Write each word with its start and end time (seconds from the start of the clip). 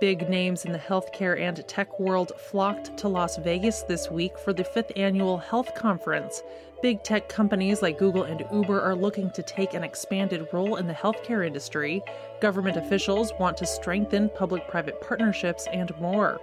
Big 0.00 0.30
names 0.30 0.64
in 0.64 0.72
the 0.72 0.78
healthcare 0.78 1.38
and 1.38 1.62
tech 1.68 2.00
world 2.00 2.32
flocked 2.38 2.96
to 2.96 3.06
Las 3.06 3.36
Vegas 3.36 3.82
this 3.82 4.10
week 4.10 4.38
for 4.38 4.54
the 4.54 4.64
fifth 4.64 4.90
annual 4.96 5.38
HLTH 5.38 5.74
conference. 5.74 6.42
Big 6.80 7.02
tech 7.02 7.28
companies 7.28 7.82
like 7.82 7.98
Google 7.98 8.22
and 8.22 8.42
Uber 8.50 8.80
are 8.80 8.94
looking 8.94 9.30
to 9.32 9.42
take 9.42 9.74
an 9.74 9.84
expanded 9.84 10.48
role 10.54 10.76
in 10.76 10.86
the 10.86 10.94
healthcare 10.94 11.46
industry. 11.46 12.02
Government 12.40 12.78
officials 12.78 13.34
want 13.38 13.58
to 13.58 13.66
strengthen 13.66 14.30
public 14.30 14.66
private 14.68 14.98
partnerships 15.02 15.68
and 15.70 15.94
more. 16.00 16.40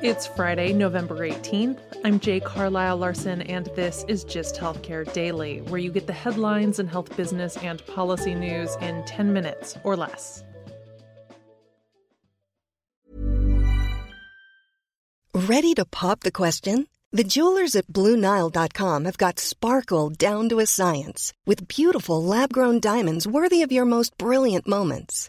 It's 0.00 0.28
Friday, 0.28 0.72
November 0.72 1.18
18th. 1.18 1.80
I'm 2.04 2.20
Jay 2.20 2.38
Carlisle 2.38 2.98
Larson, 2.98 3.42
and 3.42 3.66
this 3.74 4.04
is 4.06 4.22
Gist 4.22 4.54
Healthcare 4.54 5.12
Daily, 5.12 5.58
where 5.62 5.80
you 5.80 5.90
get 5.90 6.06
the 6.06 6.12
headlines 6.12 6.78
and 6.78 6.88
health 6.88 7.16
business 7.16 7.56
and 7.64 7.84
policy 7.86 8.32
news 8.36 8.76
in 8.76 9.04
10 9.06 9.32
minutes 9.32 9.76
or 9.82 9.96
less. 9.96 10.44
Ready 15.34 15.74
to 15.74 15.84
pop 15.84 16.20
the 16.20 16.30
question? 16.30 16.86
The 17.10 17.24
jewelers 17.24 17.74
at 17.74 17.88
Bluenile.com 17.88 19.04
have 19.04 19.18
got 19.18 19.40
sparkle 19.40 20.10
down 20.10 20.48
to 20.50 20.60
a 20.60 20.66
science 20.66 21.32
with 21.44 21.66
beautiful 21.66 22.22
lab 22.22 22.52
grown 22.52 22.78
diamonds 22.78 23.26
worthy 23.26 23.62
of 23.62 23.72
your 23.72 23.84
most 23.84 24.16
brilliant 24.16 24.68
moments. 24.68 25.28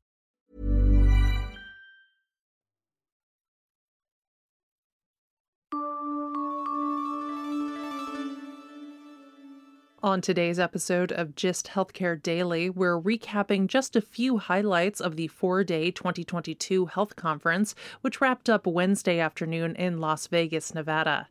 On 10.03 10.19
today's 10.19 10.57
episode 10.57 11.11
of 11.11 11.35
Gist 11.35 11.67
Healthcare 11.67 12.19
Daily, 12.19 12.71
we're 12.71 12.99
recapping 12.99 13.67
just 13.67 13.95
a 13.95 14.01
few 14.01 14.39
highlights 14.39 14.99
of 14.99 15.15
the 15.15 15.27
four 15.27 15.63
day 15.63 15.91
2022 15.91 16.87
HLTH 16.87 17.15
conference, 17.15 17.75
which 18.01 18.19
wrapped 18.19 18.49
up 18.49 18.65
Wednesday 18.65 19.19
afternoon 19.19 19.75
in 19.75 19.99
Las 19.99 20.25
Vegas, 20.25 20.73
Nevada. 20.73 21.27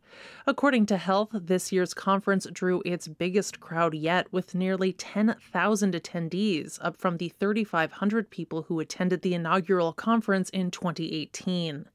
According 0.47 0.87
to 0.87 0.99
HLTH, 0.99 1.49
this 1.49 1.73
year's 1.73 1.95
conference 1.95 2.47
drew 2.53 2.81
its 2.85 3.09
biggest 3.09 3.59
crowd 3.59 3.93
yet, 3.93 4.33
with 4.33 4.55
nearly 4.55 4.93
10,000 4.93 5.93
attendees, 5.93 6.79
up 6.81 6.97
from 6.97 7.17
the 7.17 7.31
3,500 7.41 8.31
people 8.31 8.63
who 8.63 8.79
attended 8.79 9.23
the 9.23 9.35
inaugural 9.35 9.93
conference 9.93 10.49
in 10.51 10.71
2018. 10.71 11.87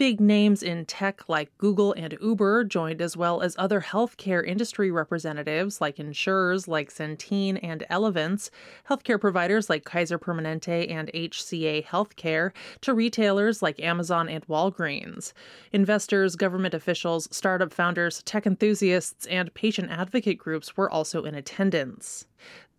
Big 0.00 0.18
names 0.18 0.62
in 0.62 0.86
tech 0.86 1.28
like 1.28 1.50
Google 1.58 1.92
and 1.92 2.16
Uber 2.22 2.64
joined, 2.64 3.02
as 3.02 3.18
well 3.18 3.42
as 3.42 3.54
other 3.58 3.82
healthcare 3.82 4.42
industry 4.42 4.90
representatives 4.90 5.78
like 5.78 5.98
insurers 5.98 6.66
like 6.66 6.90
Centene 6.90 7.60
and 7.62 7.84
Elevance, 7.90 8.48
healthcare 8.88 9.20
providers 9.20 9.68
like 9.68 9.84
Kaiser 9.84 10.18
Permanente 10.18 10.90
and 10.90 11.10
HCA 11.12 11.84
Healthcare, 11.84 12.52
to 12.80 12.94
retailers 12.94 13.60
like 13.60 13.78
Amazon 13.78 14.26
and 14.30 14.46
Walgreens. 14.46 15.34
Investors, 15.70 16.34
government 16.34 16.72
officials, 16.72 17.28
startup 17.30 17.70
founders, 17.70 18.22
tech 18.22 18.46
enthusiasts, 18.46 19.26
and 19.26 19.52
patient 19.52 19.90
advocate 19.90 20.38
groups 20.38 20.78
were 20.78 20.90
also 20.90 21.24
in 21.24 21.34
attendance. 21.34 22.26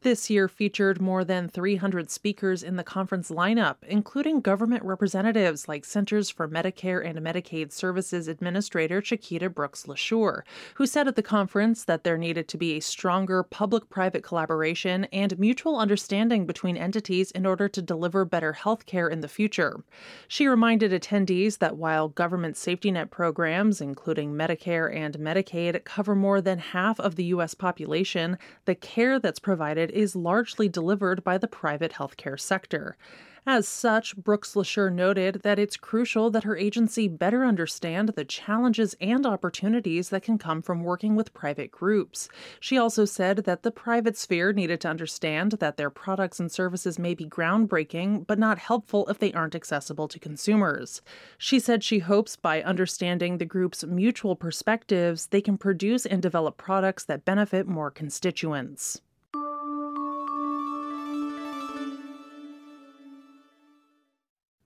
This 0.03 0.31
year 0.31 0.47
featured 0.47 0.99
more 0.99 1.23
than 1.23 1.47
300 1.47 2.09
speakers 2.09 2.63
in 2.63 2.75
the 2.75 2.83
conference 2.83 3.29
lineup, 3.29 3.75
including 3.87 4.41
government 4.41 4.83
representatives 4.83 5.67
like 5.67 5.85
Centers 5.85 6.27
for 6.27 6.47
Medicare 6.47 7.05
and 7.05 7.19
Medicaid 7.19 7.71
Services 7.71 8.27
Administrator 8.27 8.99
Chiquita 8.99 9.47
Brooks 9.47 9.83
LaSure, 9.85 10.41
who 10.73 10.87
said 10.87 11.07
at 11.07 11.15
the 11.15 11.21
conference 11.21 11.83
that 11.83 12.03
there 12.03 12.17
needed 12.17 12.47
to 12.47 12.57
be 12.57 12.71
a 12.73 12.79
stronger 12.79 13.43
public 13.43 13.91
private 13.91 14.23
collaboration 14.23 15.05
and 15.13 15.37
mutual 15.37 15.77
understanding 15.77 16.47
between 16.47 16.77
entities 16.77 17.29
in 17.29 17.45
order 17.45 17.69
to 17.69 17.79
deliver 17.79 18.25
better 18.25 18.53
health 18.53 18.87
care 18.87 19.07
in 19.07 19.21
the 19.21 19.27
future. 19.27 19.83
She 20.27 20.47
reminded 20.47 20.99
attendees 20.99 21.59
that 21.59 21.77
while 21.77 22.07
government 22.07 22.57
safety 22.57 22.89
net 22.89 23.11
programs, 23.11 23.79
including 23.79 24.33
Medicare 24.33 24.91
and 24.91 25.19
Medicaid, 25.19 25.83
cover 25.83 26.15
more 26.15 26.41
than 26.41 26.57
half 26.57 26.99
of 26.99 27.17
the 27.17 27.25
U.S. 27.25 27.53
population, 27.53 28.39
the 28.65 28.73
care 28.73 29.19
that's 29.19 29.37
provided 29.37 29.90
is 29.91 30.15
largely 30.15 30.67
delivered 30.67 31.23
by 31.23 31.37
the 31.37 31.47
private 31.47 31.93
healthcare 31.93 32.39
sector. 32.39 32.97
As 33.45 33.67
such, 33.67 34.15
Brooks 34.15 34.53
LaSure 34.53 34.93
noted 34.93 35.41
that 35.41 35.57
it's 35.57 35.75
crucial 35.75 36.29
that 36.29 36.43
her 36.43 36.55
agency 36.55 37.07
better 37.07 37.43
understand 37.43 38.09
the 38.09 38.23
challenges 38.23 38.95
and 39.01 39.25
opportunities 39.25 40.09
that 40.09 40.21
can 40.21 40.37
come 40.37 40.61
from 40.61 40.83
working 40.83 41.15
with 41.15 41.33
private 41.33 41.71
groups. 41.71 42.29
She 42.59 42.77
also 42.77 43.03
said 43.03 43.37
that 43.37 43.63
the 43.63 43.71
private 43.71 44.15
sphere 44.15 44.53
needed 44.53 44.79
to 44.81 44.89
understand 44.89 45.53
that 45.53 45.77
their 45.77 45.89
products 45.89 46.39
and 46.39 46.51
services 46.51 46.99
may 46.99 47.15
be 47.15 47.25
groundbreaking, 47.25 48.27
but 48.27 48.37
not 48.37 48.59
helpful 48.59 49.07
if 49.07 49.17
they 49.17 49.33
aren't 49.33 49.55
accessible 49.55 50.07
to 50.09 50.19
consumers. 50.19 51.01
She 51.39 51.59
said 51.59 51.83
she 51.83 51.97
hopes 51.97 52.35
by 52.35 52.61
understanding 52.61 53.39
the 53.39 53.45
group's 53.45 53.83
mutual 53.83 54.35
perspectives, 54.35 55.27
they 55.27 55.41
can 55.41 55.57
produce 55.57 56.05
and 56.05 56.21
develop 56.21 56.57
products 56.57 57.05
that 57.05 57.25
benefit 57.25 57.67
more 57.67 57.89
constituents. 57.89 59.01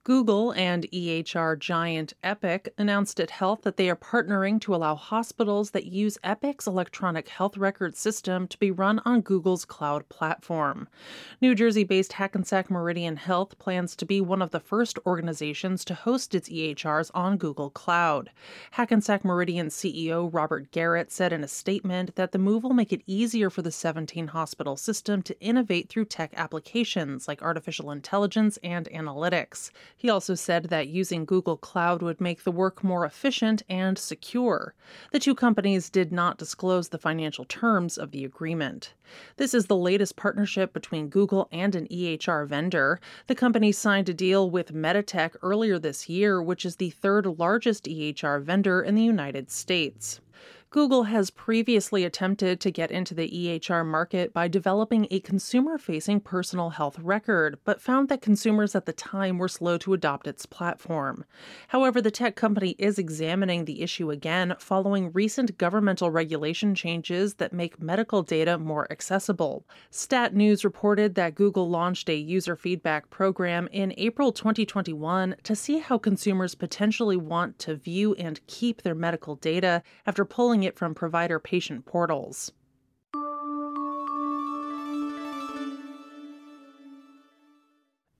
Google 0.06 0.52
and 0.52 0.88
EHR 0.92 1.58
giant 1.58 2.12
Epic 2.22 2.72
announced 2.78 3.18
at 3.18 3.28
HLTH 3.28 3.62
that 3.62 3.76
they 3.76 3.90
are 3.90 3.96
partnering 3.96 4.60
to 4.60 4.72
allow 4.72 4.94
hospitals 4.94 5.72
that 5.72 5.86
use 5.86 6.16
Epic's 6.22 6.68
electronic 6.68 7.26
health 7.26 7.56
record 7.56 7.96
system 7.96 8.46
to 8.46 8.56
be 8.60 8.70
run 8.70 9.00
on 9.04 9.20
Google's 9.20 9.64
cloud 9.64 10.08
platform. 10.08 10.86
New 11.40 11.56
Jersey 11.56 11.82
based 11.82 12.12
Hackensack 12.12 12.70
Meridian 12.70 13.16
Health 13.16 13.58
plans 13.58 13.96
to 13.96 14.06
be 14.06 14.20
one 14.20 14.42
of 14.42 14.52
the 14.52 14.60
first 14.60 14.96
organizations 15.04 15.84
to 15.86 15.94
host 15.94 16.36
its 16.36 16.48
EHRs 16.48 17.10
on 17.12 17.36
Google 17.36 17.70
Cloud. 17.70 18.30
Hackensack 18.70 19.24
Meridian 19.24 19.70
CEO 19.70 20.32
Robert 20.32 20.70
Garrett 20.70 21.10
said 21.10 21.32
in 21.32 21.42
a 21.42 21.48
statement 21.48 22.14
that 22.14 22.30
the 22.30 22.38
move 22.38 22.62
will 22.62 22.74
make 22.74 22.92
it 22.92 23.02
easier 23.08 23.50
for 23.50 23.62
the 23.62 23.72
17 23.72 24.28
hospital 24.28 24.76
system 24.76 25.20
to 25.22 25.40
innovate 25.40 25.88
through 25.88 26.04
tech 26.04 26.30
applications 26.36 27.26
like 27.26 27.42
artificial 27.42 27.90
intelligence 27.90 28.56
and 28.62 28.88
analytics. 28.90 29.72
He 29.98 30.10
also 30.10 30.34
said 30.34 30.64
that 30.64 30.88
using 30.88 31.24
Google 31.24 31.56
Cloud 31.56 32.02
would 32.02 32.20
make 32.20 32.44
the 32.44 32.52
work 32.52 32.84
more 32.84 33.06
efficient 33.06 33.62
and 33.66 33.98
secure. 33.98 34.74
The 35.10 35.18
two 35.18 35.34
companies 35.34 35.88
did 35.88 36.12
not 36.12 36.36
disclose 36.36 36.90
the 36.90 36.98
financial 36.98 37.46
terms 37.46 37.96
of 37.96 38.10
the 38.10 38.24
agreement. 38.24 38.92
This 39.38 39.54
is 39.54 39.66
the 39.66 39.76
latest 39.76 40.14
partnership 40.14 40.74
between 40.74 41.08
Google 41.08 41.48
and 41.50 41.74
an 41.74 41.88
EHR 41.88 42.46
vendor. 42.46 43.00
The 43.26 43.34
company 43.34 43.72
signed 43.72 44.10
a 44.10 44.14
deal 44.14 44.50
with 44.50 44.74
Meditech 44.74 45.34
earlier 45.42 45.78
this 45.78 46.10
year, 46.10 46.42
which 46.42 46.66
is 46.66 46.76
the 46.76 46.90
third 46.90 47.24
largest 47.24 47.84
EHR 47.84 48.42
vendor 48.42 48.82
in 48.82 48.96
the 48.96 49.02
United 49.02 49.50
States. 49.50 50.20
Google 50.76 51.04
has 51.04 51.30
previously 51.30 52.04
attempted 52.04 52.60
to 52.60 52.70
get 52.70 52.90
into 52.90 53.14
the 53.14 53.30
EHR 53.30 53.82
market 53.82 54.34
by 54.34 54.46
developing 54.46 55.06
a 55.10 55.20
consumer 55.20 55.78
facing 55.78 56.20
personal 56.20 56.68
health 56.68 56.98
record, 56.98 57.58
but 57.64 57.80
found 57.80 58.10
that 58.10 58.20
consumers 58.20 58.74
at 58.74 58.84
the 58.84 58.92
time 58.92 59.38
were 59.38 59.48
slow 59.48 59.78
to 59.78 59.94
adopt 59.94 60.26
its 60.26 60.44
platform. 60.44 61.24
However, 61.68 62.02
the 62.02 62.10
tech 62.10 62.36
company 62.36 62.76
is 62.78 62.98
examining 62.98 63.64
the 63.64 63.80
issue 63.80 64.10
again 64.10 64.54
following 64.58 65.12
recent 65.12 65.56
governmental 65.56 66.10
regulation 66.10 66.74
changes 66.74 67.36
that 67.36 67.54
make 67.54 67.80
medical 67.80 68.22
data 68.22 68.58
more 68.58 68.86
accessible. 68.92 69.64
Stat 69.90 70.34
News 70.34 70.62
reported 70.62 71.14
that 71.14 71.36
Google 71.36 71.70
launched 71.70 72.10
a 72.10 72.16
user 72.16 72.54
feedback 72.54 73.08
program 73.08 73.66
in 73.72 73.94
April 73.96 74.30
2021 74.30 75.36
to 75.42 75.56
see 75.56 75.78
how 75.78 75.96
consumers 75.96 76.54
potentially 76.54 77.16
want 77.16 77.58
to 77.60 77.76
view 77.76 78.12
and 78.16 78.46
keep 78.46 78.82
their 78.82 78.94
medical 78.94 79.36
data 79.36 79.82
after 80.04 80.26
pulling 80.26 80.65
it 80.66 80.76
from 80.76 80.94
provider 80.94 81.40
patient 81.40 81.86
portals. 81.86 82.52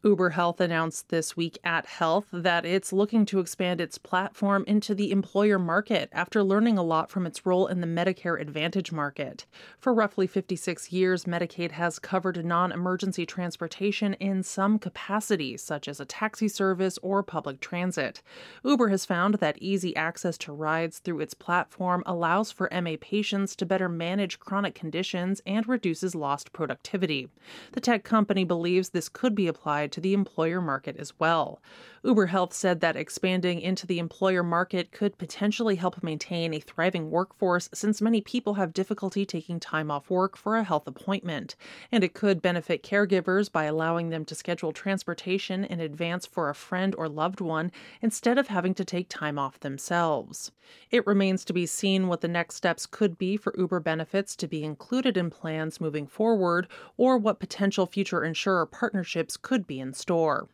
Uber 0.07 0.31
Health 0.31 0.61
announced 0.61 1.09
this 1.09 1.37
week 1.37 1.59
at 1.65 1.85
HLTH 1.85 2.27
that 2.31 2.65
it's 2.65 2.93
looking 2.93 3.27
to 3.27 3.41
expand 3.41 3.81
its 3.81 3.99
platform 3.99 4.63
into 4.69 4.95
the 4.95 5.11
employer 5.11 5.59
market 5.59 6.09
after 6.13 6.45
learning 6.45 6.79
a 6.79 6.83
lot 6.85 7.11
from 7.11 7.27
its 7.27 7.45
role 7.45 7.67
in 7.67 7.81
the 7.81 7.89
Medicare 7.89 8.41
Advantage 8.41 8.93
market. 8.93 9.47
For 9.81 9.93
roughly 9.93 10.29
56 10.29 10.93
years, 10.93 11.25
Medicaid 11.25 11.73
has 11.73 11.99
covered 11.99 12.45
non 12.45 12.71
emergency 12.71 13.27
transportation 13.27 14.15
in 14.15 14.45
some 14.45 14.79
capacity, 14.79 15.57
such 15.57 15.89
as 15.89 15.99
a 15.99 16.05
taxi 16.05 16.47
service 16.47 17.01
or 17.03 17.25
public 17.25 17.59
transit. 17.59 18.23
Uber 18.63 18.91
has 18.91 19.05
found 19.05 19.35
that 19.35 19.59
easy 19.61 19.97
access 19.97 20.39
to 20.39 20.53
rides 20.53 21.01
through 21.01 21.19
its 21.19 21.35
platform 21.35 22.05
allows 22.07 22.53
for 22.53 22.71
MA 22.81 22.93
patients 23.01 23.57
to 23.57 23.67
better 23.67 23.89
manage 23.89 24.39
chronic 24.39 24.77
conditions 24.77 25.43
and 25.45 25.67
reduces 25.67 26.15
lost 26.15 26.53
productivity. 26.53 27.29
The 27.73 27.81
tech 27.81 28.05
company 28.05 28.45
believes 28.45 28.91
this 28.91 29.09
could 29.09 29.35
be 29.35 29.49
applied 29.49 29.96
to 29.97 30.01
the 30.03 30.13
employer 30.13 30.61
market 30.61 30.95
as 30.99 31.19
well. 31.19 31.59
Uber 32.05 32.27
Health 32.27 32.53
said 32.53 32.81
that 32.81 32.97
expanding 32.97 33.63
into 33.63 33.87
the 33.87 33.99
employer 33.99 34.43
market 34.43 34.93
could 34.93 35.17
potentially 35.17 35.75
help 35.75 36.03
maintain 36.03 36.53
a 36.53 36.61
thriving 36.61 37.11
workforce 37.11 37.71
since 37.73 38.03
many 38.03 38.21
people 38.21 38.55
have 38.55 38.75
difficulty 38.75 39.25
taking 39.25 39.59
time 39.59 39.91
off 39.91 40.11
work 40.11 40.37
for 40.37 40.57
a 40.57 40.65
health 40.65 40.87
appointment. 40.87 41.57
And 41.91 42.05
it 42.05 42.13
could 42.13 42.43
benefit 42.43 42.83
caregivers 42.83 43.51
by 43.51 43.65
allowing 43.65 44.11
them 44.11 44.27
to 44.27 44.35
schedule 44.35 44.71
transportation 44.71 45.65
in 45.65 45.81
advance 45.81 46.27
for 46.27 46.51
a 46.51 46.55
friend 46.55 46.95
or 46.97 47.09
loved 47.09 47.41
one 47.41 47.73
instead 48.03 48.37
of 48.37 48.49
having 48.49 48.75
to 48.75 48.85
take 48.85 49.09
time 49.09 49.39
off 49.39 49.59
themselves. 49.61 50.53
It 50.91 51.07
remains 51.07 51.45
to 51.47 51.53
be 51.53 51.65
seen 51.65 52.07
what 52.07 52.21
the 52.21 52.29
next 52.29 52.57
steps 52.57 52.87
could 52.87 53.17
be 53.19 53.37
for 53.37 53.55
Uber 53.57 53.81
benefits 53.81 54.37
to 54.37 54.47
be 54.47 54.63
included 54.63 55.17
in 55.17 55.31
plans 55.31 55.81
moving 55.81 56.07
forward 56.07 56.69
or 56.97 57.17
what 57.17 57.41
potential 57.41 57.87
future 57.87 58.23
insurer 58.23 58.67
partnerships 58.67 59.37
could 59.37 59.67
be 59.67 59.81
store. 59.95 60.49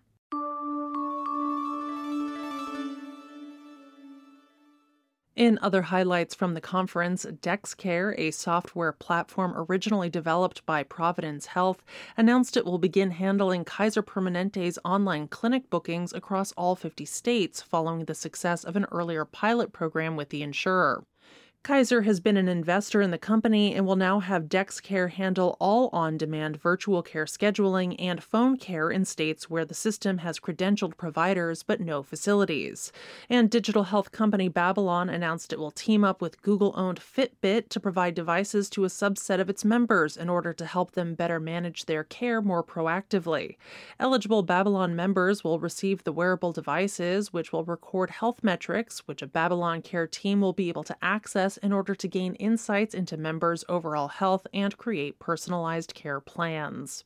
In 5.34 5.58
other 5.62 5.82
highlights 5.82 6.34
from 6.34 6.52
the 6.52 6.61
conference, 6.61 7.25
DexCare, 7.25 8.14
a 8.19 8.31
software 8.31 8.93
platform 8.93 9.55
originally 9.56 10.11
developed 10.11 10.64
by 10.67 10.82
Providence 10.82 11.46
Health, 11.46 11.82
announced 12.19 12.56
it 12.56 12.67
will 12.67 12.79
begin 12.79 13.12
handling 13.12 13.64
Kaiser 13.64 14.02
Permanente's 14.02 14.79
online 14.84 15.29
clinic 15.29 15.70
bookings 15.70 16.12
across 16.12 16.52
all 16.52 16.76
50 16.76 17.06
states 17.06 17.62
following 17.62 18.05
the 18.05 18.14
success 18.14 18.62
of 18.62 18.76
an 18.76 18.85
earlier 18.93 19.25
pilot 19.25 19.73
program 19.73 20.17
with 20.17 20.28
the 20.28 20.43
insurer. 20.43 21.02
Kaiser 21.64 22.03
has 22.03 22.19
been 22.19 22.37
an 22.37 22.49
investor 22.49 23.00
in 23.00 23.12
the 23.12 23.19
company 23.19 23.73
and 23.73 23.87
will 23.87 23.94
now 23.94 24.19
have 24.19 24.49
DexCare 24.49 25.12
handle 25.12 25.56
all 25.61 25.91
on 25.93 26.17
demand 26.17 26.61
virtual 26.61 27.05
care 27.05 27.25
scheduling 27.25 27.94
and 28.00 28.20
phone 28.20 28.56
care 28.56 28.91
in 28.91 29.05
states 29.05 29.49
where 29.49 29.64
the 29.64 29.73
system 29.73 30.19
has 30.19 30.41
credentialed 30.41 30.97
providers 30.97 31.62
but 31.62 31.81
no 31.81 32.03
facilities. 32.03 32.91
And 33.31 33.49
digital 33.49 33.85
health 33.85 34.11
company 34.11 34.49
Babylon 34.49 35.09
announced 35.09 35.53
it 35.53 35.61
will 35.61 35.70
team 35.70 36.03
up 36.03 36.20
with 36.20 36.43
Google 36.43 36.75
owned 36.76 36.99
Fitbit 36.99 37.69
to 37.69 37.79
provide 37.79 38.17
devices 38.17 38.69
to 38.70 38.85
a 38.85 38.88
subset 38.88 39.38
of 39.38 39.49
its 39.49 39.64
members 39.64 40.17
in 40.17 40.29
order 40.29 40.53
to 40.53 40.67
help 40.67 40.91
them 40.93 41.14
better 41.14 41.38
manage 41.38 41.85
their 41.85 42.03
care 42.03 42.43
more 42.43 42.64
proactively. 42.64 43.55
Eligible 44.00 44.43
Babylon 44.43 44.97
members 44.97 45.44
will 45.44 45.61
receive 45.61 46.03
the 46.03 46.12
wearable 46.12 46.50
devices, 46.50 47.32
which 47.32 47.53
will 47.53 47.62
record 47.62 48.11
health 48.11 48.43
metrics, 48.43 49.06
which 49.06 49.23
a 49.23 49.29
Babylon 49.29 49.81
Care 49.81 50.09
team 50.09 50.41
will 50.41 50.53
be 50.53 50.69
able 50.69 50.82
to 50.82 50.97
access 51.00 51.51
in 51.58 51.72
order 51.72 51.94
to 51.94 52.08
gain 52.08 52.34
insights 52.34 52.94
into 52.94 53.16
members' 53.16 53.64
overall 53.69 54.08
health 54.08 54.46
and 54.52 54.76
create 54.76 55.19
personalized 55.19 55.94
care 55.94 56.20
plans. 56.20 57.04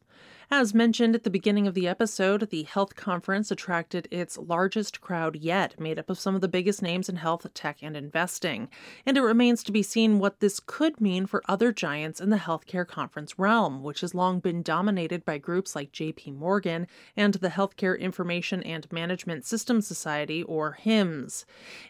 As 0.48 0.72
mentioned 0.72 1.16
at 1.16 1.24
the 1.24 1.30
beginning 1.30 1.66
of 1.66 1.74
the 1.74 1.88
episode, 1.88 2.50
the 2.50 2.62
HLTH 2.62 2.94
conference 2.94 3.50
attracted 3.50 4.06
its 4.12 4.38
largest 4.38 5.00
crowd 5.00 5.34
yet, 5.34 5.80
made 5.80 5.98
up 5.98 6.08
of 6.08 6.20
some 6.20 6.36
of 6.36 6.40
the 6.40 6.46
biggest 6.46 6.80
names 6.80 7.08
in 7.08 7.16
health, 7.16 7.52
tech, 7.52 7.78
and 7.82 7.96
investing. 7.96 8.68
And 9.04 9.16
it 9.16 9.22
remains 9.22 9.64
to 9.64 9.72
be 9.72 9.82
seen 9.82 10.20
what 10.20 10.38
this 10.38 10.60
could 10.60 11.00
mean 11.00 11.26
for 11.26 11.42
other 11.48 11.72
giants 11.72 12.20
in 12.20 12.30
the 12.30 12.36
healthcare 12.36 12.86
conference 12.86 13.36
realm, 13.40 13.82
which 13.82 14.02
has 14.02 14.14
long 14.14 14.38
been 14.38 14.62
dominated 14.62 15.24
by 15.24 15.38
groups 15.38 15.74
like 15.74 15.90
JP 15.90 16.36
Morgan 16.36 16.86
and 17.16 17.34
the 17.34 17.48
Healthcare 17.48 17.98
Information 17.98 18.62
and 18.62 18.90
Management 18.92 19.44
Systems 19.44 19.88
Society, 19.88 20.44
or 20.44 20.78
HIMSS. 20.80 21.44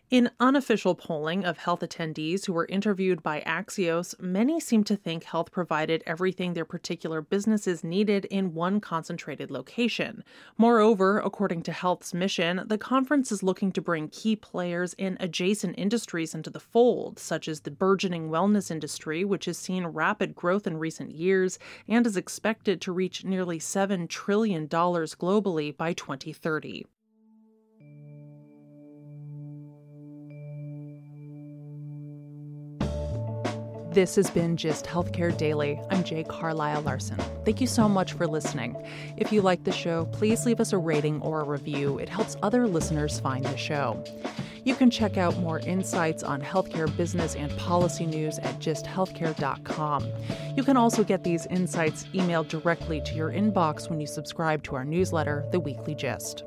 In 0.09 0.31
unofficial 0.41 0.95
polling 0.95 1.45
of 1.45 1.59
HLTH 1.59 1.81
attendees 1.81 2.47
who 2.47 2.55
were 2.55 2.67
interviewed 2.71 3.23
by 3.23 3.43
Axios, 3.43 4.19
many 4.19 4.61
seem 4.61 4.83
to 4.85 4.97
think 4.97 5.25
HLTH 5.25 5.51
provided 5.51 6.03
everything 6.07 6.55
their 6.55 6.65
particular 6.65 7.21
businesses 7.21 7.85
needed 7.85 8.25
in 8.27 8.46
one 8.55 8.81
concentrated 8.81 9.51
location. 9.51 10.25
Moreover, 10.57 11.19
according 11.19 11.63
to 11.63 11.71
HLTH's 11.71 12.15
mission, 12.15 12.63
the 12.67 12.79
conference 12.79 13.31
is 13.31 13.43
looking 13.43 13.73
to 13.73 13.81
bring 13.81 14.09
key 14.09 14.37
players 14.37 14.95
in 14.95 15.17
adjacent 15.21 15.79
industries 15.79 16.35
into 16.35 16.51
the 16.51 16.61
fold, 16.61 17.19
such 17.19 17.49
as 17.49 17.61
the 17.61 17.71
burgeoning 17.71 18.31
wellness 18.31 18.71
industry, 18.71 19.25
which 19.25 19.45
has 19.45 19.59
seen 19.59 19.87
rapid 19.87 20.35
growth 20.35 20.67
in 20.67 20.77
recent 20.77 21.13
years 21.13 21.59
and 21.89 22.07
is 22.07 22.17
expected 22.17 22.81
to 22.81 22.93
reach 22.93 23.25
nearly 23.25 23.59
$7 23.59 24.09
trillion 24.09 24.69
globally 24.69 25.77
by 25.77 25.93
2030. 25.93 26.87
This 33.97 34.17
has 34.17 34.29
been 34.29 34.59
Gist 34.59 34.85
Healthcare 34.85 35.35
Daily. 35.35 35.81
I'm 35.89 36.05
Jay 36.05 36.23
Carlisle 36.23 36.83
Larson. 36.83 37.17
Thank 37.47 37.63
you 37.63 37.67
so 37.67 37.89
much 37.89 38.13
for 38.13 38.27
listening. 38.27 38.77
If 39.17 39.33
you 39.33 39.41
like 39.41 39.65
the 39.65 39.73
show, 39.73 40.05
please 40.13 40.45
leave 40.45 40.61
us 40.61 40.75
a 40.75 40.77
rating 40.77 41.23
or 41.23 41.41
a 41.41 41.45
review. 41.45 41.97
It 41.97 42.11
helps 42.11 42.37
other 42.43 42.69
listeners 42.69 43.19
find 43.19 43.43
the 43.43 43.57
show. 43.57 44.05
You 44.65 44.75
can 44.75 44.91
check 44.91 45.17
out 45.17 45.39
more 45.39 45.61
insights 45.61 46.23
on 46.23 46.43
healthcare 46.43 46.95
business 46.95 47.37
and 47.37 47.51
policy 47.57 48.05
news 48.05 48.39
at 48.41 48.59
gisthealthcare.com. 48.59 50.13
You 50.55 50.63
can 50.63 50.77
also 50.77 51.03
get 51.03 51.25
these 51.25 51.47
insights 51.47 52.05
emailed 52.13 52.49
directly 52.49 53.01
to 53.01 53.15
your 53.15 53.31
inbox 53.31 53.89
when 53.89 53.99
you 53.99 54.07
subscribe 54.07 54.63
to 54.65 54.75
our 54.75 54.85
newsletter, 54.85 55.47
The 55.53 55.61
Weekly 55.61 55.95
Gist. 55.95 56.45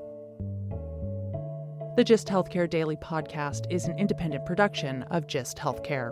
The 1.95 2.03
Gist 2.05 2.27
Healthcare 2.27 2.69
Daily 2.69 2.95
podcast 2.97 3.65
is 3.71 3.85
an 3.85 3.97
independent 3.97 4.45
production 4.45 5.01
of 5.09 5.25
Gist 5.25 5.57
Healthcare. 5.57 6.11